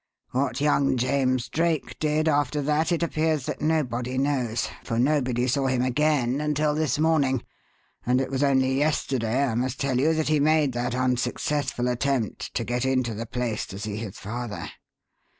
What 0.31 0.59
young 0.59 0.97
James 0.97 1.47
Drake 1.47 1.99
did 1.99 2.27
after 2.27 2.63
that 2.63 2.91
it 2.91 3.03
appears 3.03 3.45
that 3.45 3.61
nobody 3.61 4.17
knows, 4.17 4.67
for 4.83 4.97
nobody 4.97 5.45
saw 5.47 5.67
him 5.67 5.83
again 5.83 6.41
until 6.41 6.73
this 6.73 6.97
morning; 6.97 7.43
and 8.03 8.19
it 8.19 8.31
was 8.31 8.41
only 8.41 8.75
yesterday, 8.79 9.43
I 9.43 9.53
must 9.53 9.79
tell 9.79 9.99
you, 9.99 10.15
that 10.15 10.29
he 10.29 10.39
made 10.39 10.73
that 10.73 10.95
unsuccessful 10.95 11.87
attempt 11.87 12.51
to 12.55 12.63
get 12.63 12.83
into 12.83 13.13
the 13.13 13.27
place 13.27 13.67
to 13.67 13.77
see 13.77 13.97
his 13.97 14.17
father. 14.17 14.71